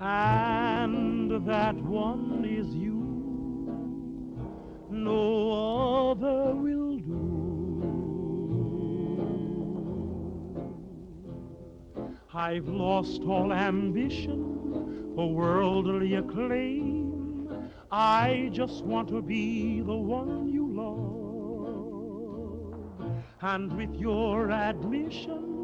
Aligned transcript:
And 0.00 1.46
that 1.46 1.74
one 1.76 2.46
is 2.48 2.74
you. 2.74 3.04
No 4.90 6.12
other 6.12 6.54
will 6.54 6.96
do. 6.98 7.24
I've 12.32 12.68
lost 12.68 13.20
all 13.22 13.52
ambition 13.52 15.12
for 15.14 15.30
worldly 15.34 16.14
acclaim. 16.14 17.70
I 17.90 18.48
just 18.52 18.86
want 18.86 19.08
to 19.08 19.20
be 19.20 19.82
the 19.82 19.94
one 19.94 20.48
you 20.48 20.66
love. 20.72 21.12
And 23.42 23.70
with 23.76 23.94
your 23.96 24.50
admission 24.50 25.57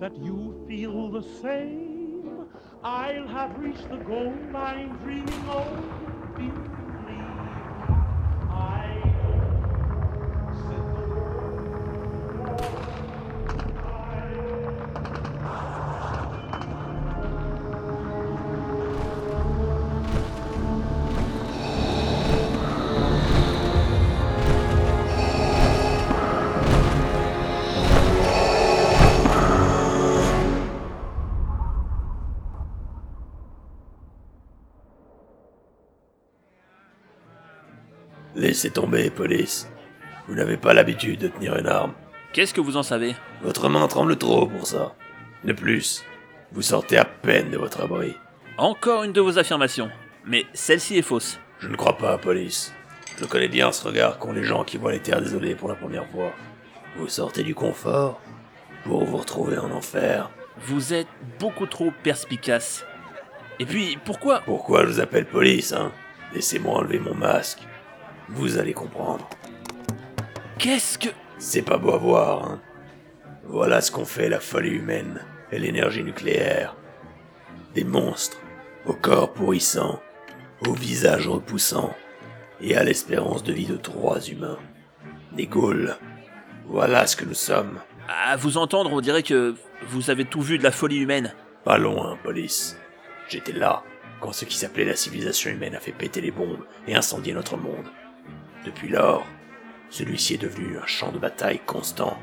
that 0.00 0.16
you 0.16 0.64
feel 0.68 1.10
the 1.10 1.22
same, 1.22 2.46
I'll 2.82 3.26
have 3.28 3.58
reached 3.58 3.88
the 3.88 3.96
goal 3.96 4.34
I'm 4.54 4.96
dreaming 4.98 5.48
of. 5.48 6.85
Laissez 38.36 38.70
tomber, 38.70 39.08
police. 39.08 39.66
Vous 40.28 40.34
n'avez 40.34 40.58
pas 40.58 40.74
l'habitude 40.74 41.20
de 41.20 41.28
tenir 41.28 41.56
une 41.56 41.66
arme. 41.66 41.94
Qu'est-ce 42.34 42.52
que 42.52 42.60
vous 42.60 42.76
en 42.76 42.82
savez? 42.82 43.16
Votre 43.40 43.70
main 43.70 43.88
tremble 43.88 44.18
trop 44.18 44.46
pour 44.46 44.66
ça. 44.66 44.94
De 45.42 45.54
plus, 45.54 46.04
vous 46.52 46.60
sortez 46.60 46.98
à 46.98 47.06
peine 47.06 47.50
de 47.50 47.56
votre 47.56 47.80
abri. 47.80 48.14
Encore 48.58 49.04
une 49.04 49.12
de 49.12 49.22
vos 49.22 49.38
affirmations. 49.38 49.90
Mais 50.26 50.44
celle-ci 50.52 50.98
est 50.98 51.02
fausse. 51.02 51.40
Je 51.60 51.68
ne 51.68 51.76
crois 51.76 51.96
pas, 51.96 52.18
police. 52.18 52.74
Je 53.18 53.24
connais 53.24 53.48
bien 53.48 53.72
ce 53.72 53.86
regard 53.86 54.18
qu'ont 54.18 54.34
les 54.34 54.44
gens 54.44 54.64
qui 54.64 54.76
voient 54.76 54.92
les 54.92 55.00
terres 55.00 55.22
désolées 55.22 55.54
pour 55.54 55.70
la 55.70 55.74
première 55.74 56.06
fois. 56.08 56.32
Vous 56.98 57.08
sortez 57.08 57.42
du 57.42 57.54
confort 57.54 58.20
pour 58.84 59.02
vous 59.06 59.16
retrouver 59.16 59.56
en 59.56 59.70
enfer. 59.70 60.30
Vous 60.58 60.92
êtes 60.92 61.08
beaucoup 61.40 61.64
trop 61.64 61.90
perspicace. 62.02 62.84
Et 63.58 63.64
puis, 63.64 63.96
pourquoi? 64.04 64.42
Pourquoi 64.44 64.82
je 64.84 64.90
vous 64.90 65.00
appelle 65.00 65.24
police, 65.24 65.72
hein? 65.72 65.90
Laissez-moi 66.34 66.76
enlever 66.76 66.98
mon 66.98 67.14
masque. 67.14 67.60
Vous 68.28 68.58
allez 68.58 68.72
comprendre. 68.72 69.28
Qu'est-ce 70.58 70.98
que... 70.98 71.08
C'est 71.38 71.62
pas 71.62 71.78
beau 71.78 71.92
à 71.92 71.98
voir, 71.98 72.44
hein. 72.44 72.60
Voilà 73.44 73.80
ce 73.80 73.92
qu'ont 73.92 74.04
fait 74.04 74.28
la 74.28 74.40
folie 74.40 74.70
humaine 74.70 75.20
et 75.52 75.58
l'énergie 75.58 76.02
nucléaire. 76.02 76.74
Des 77.74 77.84
monstres, 77.84 78.38
au 78.86 78.92
corps 78.92 79.32
pourrissant, 79.32 80.00
au 80.66 80.72
visage 80.72 81.28
repoussant, 81.28 81.94
et 82.60 82.76
à 82.76 82.82
l'espérance 82.82 83.44
de 83.44 83.52
vie 83.52 83.66
de 83.66 83.76
trois 83.76 84.20
humains. 84.26 84.58
Des 85.32 85.46
Gaules. 85.46 85.96
Voilà 86.66 87.06
ce 87.06 87.14
que 87.14 87.24
nous 87.24 87.34
sommes. 87.34 87.78
À 88.08 88.36
vous 88.36 88.56
entendre, 88.56 88.92
on 88.92 89.00
dirait 89.00 89.22
que 89.22 89.54
vous 89.88 90.10
avez 90.10 90.24
tout 90.24 90.40
vu 90.40 90.58
de 90.58 90.64
la 90.64 90.72
folie 90.72 90.98
humaine. 90.98 91.34
Pas 91.64 91.78
loin, 91.78 92.18
police. 92.22 92.76
J'étais 93.28 93.52
là 93.52 93.82
quand 94.20 94.32
ce 94.32 94.44
qui 94.44 94.56
s'appelait 94.56 94.84
la 94.84 94.96
civilisation 94.96 95.50
humaine 95.50 95.74
a 95.74 95.80
fait 95.80 95.92
péter 95.92 96.20
les 96.20 96.30
bombes 96.30 96.64
et 96.88 96.96
incendier 96.96 97.34
notre 97.34 97.56
monde. 97.56 97.86
Depuis 98.66 98.88
lors, 98.88 99.24
celui-ci 99.90 100.34
est 100.34 100.42
devenu 100.42 100.76
un 100.76 100.86
champ 100.86 101.12
de 101.12 101.18
bataille 101.18 101.60
constant. 101.64 102.18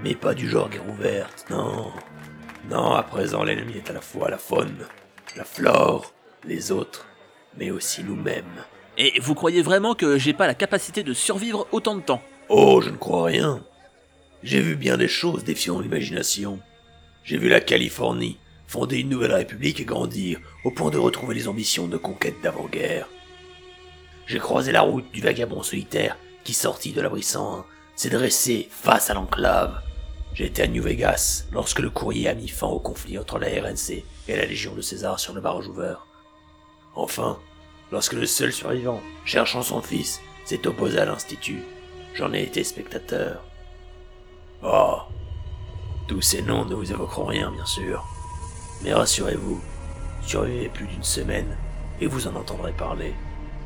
Mais 0.00 0.14
pas 0.14 0.32
du 0.32 0.48
genre 0.48 0.70
guerre 0.70 0.88
ouverte, 0.88 1.46
non. 1.50 1.90
Non, 2.70 2.92
à 2.92 3.02
présent 3.02 3.42
l'ennemi 3.42 3.74
est 3.74 3.90
à 3.90 3.92
la 3.92 4.00
fois 4.00 4.30
la 4.30 4.38
faune, 4.38 4.86
la 5.36 5.44
flore, 5.44 6.12
les 6.44 6.70
autres, 6.70 7.08
mais 7.58 7.72
aussi 7.72 8.04
nous-mêmes. 8.04 8.44
Et 8.96 9.18
vous 9.20 9.34
croyez 9.34 9.60
vraiment 9.60 9.96
que 9.96 10.18
j'ai 10.18 10.32
pas 10.32 10.46
la 10.46 10.54
capacité 10.54 11.02
de 11.02 11.12
survivre 11.12 11.66
autant 11.72 11.96
de 11.96 12.00
temps? 12.00 12.22
Oh, 12.48 12.80
je 12.80 12.90
ne 12.90 12.96
crois 12.96 13.24
rien. 13.24 13.64
J'ai 14.44 14.60
vu 14.60 14.76
bien 14.76 14.96
des 14.96 15.08
choses 15.08 15.42
défiant 15.42 15.80
l'imagination. 15.80 16.60
J'ai 17.24 17.38
vu 17.38 17.48
la 17.48 17.60
Californie 17.60 18.38
fonder 18.68 18.98
une 18.98 19.08
nouvelle 19.08 19.32
république 19.32 19.80
et 19.80 19.84
grandir 19.84 20.38
au 20.64 20.70
point 20.70 20.90
de 20.90 20.98
retrouver 20.98 21.34
les 21.34 21.48
ambitions 21.48 21.88
de 21.88 21.96
conquête 21.96 22.40
d'avant-guerre. 22.42 23.08
J'ai 24.26 24.38
croisé 24.38 24.72
la 24.72 24.82
route 24.82 25.10
du 25.12 25.20
vagabond 25.20 25.62
solitaire 25.62 26.16
qui, 26.42 26.52
sorti 26.52 26.92
de 26.92 27.00
l'abri 27.00 27.22
101, 27.22 27.64
s'est 27.94 28.10
dressé 28.10 28.68
face 28.70 29.08
à 29.10 29.14
l'enclave. 29.14 29.80
Été 30.38 30.64
à 30.64 30.66
New 30.66 30.82
Vegas 30.82 31.46
lorsque 31.50 31.78
le 31.78 31.88
courrier 31.88 32.28
a 32.28 32.34
mis 32.34 32.48
fin 32.48 32.66
au 32.66 32.78
conflit 32.78 33.18
entre 33.18 33.38
la 33.38 33.48
RNC 33.48 34.04
et 34.28 34.36
la 34.36 34.44
Légion 34.44 34.74
de 34.74 34.82
César 34.82 35.18
sur 35.18 35.32
le 35.32 35.40
barrage 35.40 35.66
ouvert. 35.66 36.06
Enfin, 36.94 37.38
lorsque 37.90 38.12
le 38.12 38.26
seul 38.26 38.52
survivant, 38.52 39.00
cherchant 39.24 39.62
son 39.62 39.80
fils, 39.80 40.20
s'est 40.44 40.66
opposé 40.66 40.98
à 40.98 41.06
l'Institut, 41.06 41.62
j'en 42.14 42.34
ai 42.34 42.42
été 42.42 42.64
spectateur. 42.64 43.44
Oh, 44.62 44.98
tous 46.06 46.20
ces 46.20 46.42
noms 46.42 46.66
ne 46.66 46.74
vous 46.74 46.92
évoqueront 46.92 47.26
rien, 47.26 47.50
bien 47.50 47.66
sûr. 47.66 48.04
Mais 48.82 48.92
rassurez-vous, 48.92 49.62
survivez 50.20 50.68
plus 50.68 50.86
d'une 50.86 51.02
semaine 51.02 51.56
et 52.00 52.06
vous 52.06 52.26
en 52.26 52.36
entendrez 52.36 52.72
parler. 52.72 53.14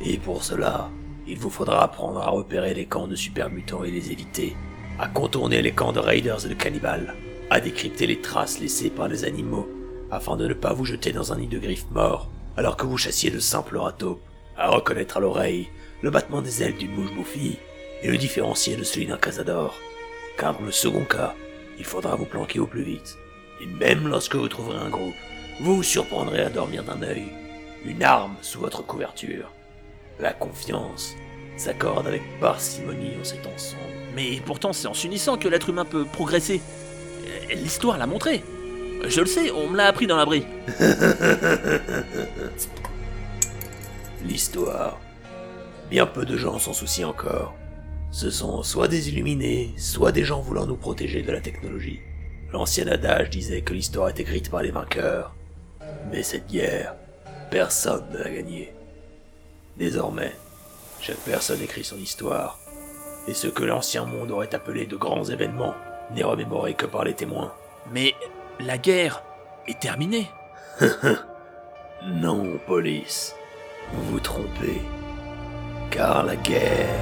Et 0.00 0.18
pour 0.18 0.44
cela, 0.44 0.90
il 1.26 1.38
vous 1.38 1.50
faudra 1.50 1.82
apprendre 1.82 2.20
à 2.20 2.28
repérer 2.28 2.74
les 2.74 2.86
camps 2.86 3.06
de 3.06 3.16
super 3.16 3.50
mutants 3.50 3.84
et 3.84 3.90
les 3.90 4.12
éviter, 4.12 4.56
à 4.98 5.08
contourner 5.08 5.62
les 5.62 5.72
camps 5.72 5.92
de 5.92 6.00
raiders 6.00 6.44
et 6.44 6.48
de 6.48 6.54
cannibales, 6.54 7.14
à 7.50 7.60
décrypter 7.60 8.06
les 8.06 8.20
traces 8.20 8.60
laissées 8.60 8.90
par 8.90 9.08
les 9.08 9.24
animaux, 9.24 9.68
afin 10.10 10.36
de 10.36 10.46
ne 10.46 10.54
pas 10.54 10.72
vous 10.72 10.84
jeter 10.84 11.12
dans 11.12 11.32
un 11.32 11.38
nid 11.38 11.48
de 11.48 11.58
griffes 11.58 11.90
morts, 11.90 12.30
alors 12.56 12.76
que 12.76 12.86
vous 12.86 12.98
chassiez 12.98 13.30
de 13.30 13.38
simples 13.38 13.78
râteaux, 13.78 14.20
à 14.56 14.70
reconnaître 14.70 15.16
à 15.16 15.20
l'oreille 15.20 15.68
le 16.02 16.10
battement 16.10 16.42
des 16.42 16.62
ailes 16.62 16.76
d'une 16.76 16.94
mouche 16.94 17.14
bouffie, 17.14 17.58
et 18.02 18.08
le 18.08 18.18
différencier 18.18 18.76
de 18.76 18.84
celui 18.84 19.06
d'un 19.06 19.16
casador. 19.16 19.74
Car 20.36 20.54
dans 20.58 20.66
le 20.66 20.72
second 20.72 21.04
cas, 21.04 21.34
il 21.78 21.84
faudra 21.84 22.14
vous 22.16 22.26
planquer 22.26 22.60
au 22.60 22.66
plus 22.66 22.82
vite. 22.82 23.16
Et 23.62 23.66
même 23.66 24.08
lorsque 24.08 24.36
vous 24.36 24.48
trouverez 24.48 24.78
un 24.78 24.90
groupe, 24.90 25.14
vous 25.60 25.76
vous 25.76 25.82
surprendrez 25.82 26.42
à 26.42 26.50
dormir 26.50 26.84
d'un 26.84 27.02
œil, 27.02 27.24
une 27.84 28.02
arme 28.02 28.36
sous 28.42 28.60
votre 28.60 28.84
couverture. 28.84 29.50
La 30.20 30.32
confiance 30.32 31.14
s'accorde 31.56 32.06
avec 32.06 32.22
parcimonie 32.40 33.12
en 33.20 33.24
cet 33.24 33.46
ensemble. 33.46 33.82
Mais 34.14 34.40
pourtant, 34.44 34.72
c'est 34.72 34.86
en 34.86 34.94
s'unissant 34.94 35.36
que 35.36 35.48
l'être 35.48 35.68
humain 35.70 35.84
peut 35.84 36.04
progresser. 36.04 36.60
L'histoire 37.54 37.98
l'a 37.98 38.06
montré. 38.06 38.42
Je 39.06 39.20
le 39.20 39.26
sais, 39.26 39.50
on 39.50 39.68
me 39.68 39.76
l'a 39.76 39.86
appris 39.86 40.06
dans 40.06 40.16
l'abri. 40.16 40.46
L'histoire. 44.24 45.00
Bien 45.90 46.06
peu 46.06 46.24
de 46.24 46.36
gens 46.36 46.58
s'en 46.58 46.72
soucient 46.72 47.10
encore. 47.10 47.54
Ce 48.10 48.30
sont 48.30 48.62
soit 48.62 48.88
des 48.88 49.10
illuminés, 49.10 49.74
soit 49.76 50.12
des 50.12 50.24
gens 50.24 50.40
voulant 50.40 50.66
nous 50.66 50.76
protéger 50.76 51.22
de 51.22 51.32
la 51.32 51.40
technologie. 51.40 52.00
L'ancien 52.52 52.86
adage 52.86 53.30
disait 53.30 53.62
que 53.62 53.74
l'histoire 53.74 54.08
est 54.08 54.20
écrite 54.20 54.50
par 54.50 54.62
les 54.62 54.70
vainqueurs. 54.70 55.34
Mais 56.10 56.22
cette 56.22 56.46
guerre, 56.46 56.94
personne 57.50 58.04
ne 58.12 58.18
l'a 58.18 58.30
gagnée. 58.30 58.72
Désormais, 59.76 60.34
chaque 61.00 61.18
personne 61.18 61.60
écrit 61.62 61.84
son 61.84 61.96
histoire, 61.96 62.58
et 63.26 63.34
ce 63.34 63.48
que 63.48 63.64
l'ancien 63.64 64.04
monde 64.04 64.30
aurait 64.30 64.54
appelé 64.54 64.86
de 64.86 64.96
grands 64.96 65.24
événements 65.24 65.74
n'est 66.12 66.24
remémoré 66.24 66.74
que 66.74 66.86
par 66.86 67.04
les 67.04 67.14
témoins. 67.14 67.52
Mais 67.90 68.14
la 68.60 68.78
guerre 68.78 69.22
est 69.66 69.80
terminée. 69.80 70.28
Non, 72.06 72.58
police, 72.66 73.34
vous 73.90 74.02
vous 74.12 74.20
trompez. 74.20 74.82
Car 75.90 76.24
la 76.24 76.36
guerre, 76.36 77.00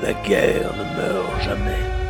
la 0.00 0.14
guerre 0.14 0.72
ne 0.74 0.96
meurt 0.96 1.42
jamais. 1.42 2.01